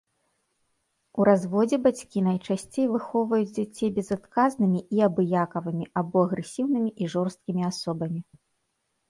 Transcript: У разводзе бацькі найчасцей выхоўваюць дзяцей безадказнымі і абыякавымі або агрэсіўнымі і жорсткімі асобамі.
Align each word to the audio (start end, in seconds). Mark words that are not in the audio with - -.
У 1.19 1.25
разводзе 1.29 1.77
бацькі 1.87 2.23
найчасцей 2.27 2.87
выхоўваюць 2.93 3.51
дзяцей 3.57 3.89
безадказнымі 3.99 4.81
і 4.97 5.05
абыякавымі 5.09 5.85
або 6.03 6.25
агрэсіўнымі 6.31 6.91
і 7.01 7.13
жорсткімі 7.17 7.61
асобамі. 7.71 8.19